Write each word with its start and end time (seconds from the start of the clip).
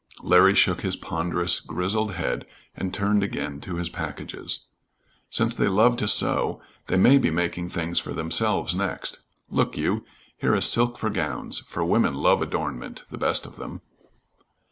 Larry 0.23 0.55
shook 0.55 0.81
his 0.81 0.95
ponderous, 0.95 1.59
grizzled 1.59 2.13
head 2.15 2.47
and 2.75 2.91
turned 2.91 3.21
again 3.21 3.61
to 3.61 3.75
his 3.75 3.87
packages. 3.87 4.65
"Since 5.29 5.53
they 5.53 5.67
love 5.67 5.95
to 5.97 6.07
sew, 6.07 6.59
they 6.87 6.97
may 6.97 7.19
be 7.19 7.29
making 7.29 7.69
things 7.69 7.99
for 7.99 8.11
themselves 8.11 8.73
next. 8.73 9.19
Look 9.51 9.77
you! 9.77 10.03
Here 10.37 10.55
is 10.55 10.65
silk 10.65 10.97
for 10.97 11.11
gowns, 11.11 11.59
for 11.59 11.85
women 11.85 12.15
love 12.15 12.41
adornment, 12.41 13.03
the 13.11 13.19
best 13.19 13.45
of 13.45 13.57
them." 13.57 13.81